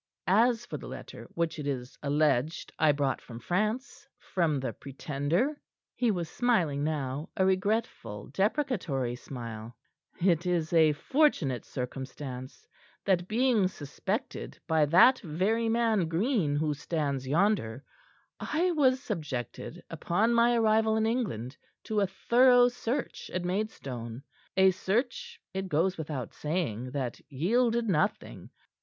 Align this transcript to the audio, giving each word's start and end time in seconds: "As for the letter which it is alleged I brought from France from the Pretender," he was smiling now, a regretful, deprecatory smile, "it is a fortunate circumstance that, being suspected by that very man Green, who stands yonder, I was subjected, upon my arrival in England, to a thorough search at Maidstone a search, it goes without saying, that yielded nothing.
"As 0.25 0.65
for 0.65 0.77
the 0.79 0.87
letter 0.87 1.27
which 1.35 1.59
it 1.59 1.67
is 1.67 1.95
alleged 2.01 2.73
I 2.79 2.91
brought 2.91 3.21
from 3.21 3.37
France 3.37 4.07
from 4.17 4.59
the 4.59 4.73
Pretender," 4.73 5.61
he 5.93 6.09
was 6.09 6.27
smiling 6.27 6.83
now, 6.83 7.29
a 7.37 7.45
regretful, 7.45 8.29
deprecatory 8.33 9.15
smile, 9.15 9.77
"it 10.19 10.47
is 10.47 10.73
a 10.73 10.93
fortunate 10.93 11.65
circumstance 11.65 12.67
that, 13.05 13.27
being 13.27 13.67
suspected 13.67 14.59
by 14.65 14.87
that 14.87 15.19
very 15.19 15.69
man 15.69 16.07
Green, 16.07 16.55
who 16.55 16.73
stands 16.73 17.27
yonder, 17.27 17.83
I 18.39 18.71
was 18.71 19.03
subjected, 19.03 19.83
upon 19.87 20.33
my 20.33 20.55
arrival 20.57 20.95
in 20.97 21.05
England, 21.05 21.55
to 21.83 21.99
a 21.99 22.07
thorough 22.07 22.69
search 22.69 23.29
at 23.35 23.45
Maidstone 23.45 24.23
a 24.57 24.71
search, 24.71 25.39
it 25.53 25.69
goes 25.69 25.95
without 25.95 26.33
saying, 26.33 26.89
that 26.89 27.21
yielded 27.29 27.87
nothing. 27.87 28.49